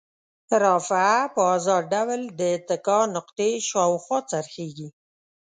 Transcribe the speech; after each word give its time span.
رافعه 0.63 1.17
په 1.35 1.41
ازاد 1.55 1.83
ډول 1.93 2.21
د 2.39 2.41
اتکا 2.55 2.99
نقطې 3.15 3.51
شاوخوا 3.69 4.19
څرخیږي. 4.31 4.89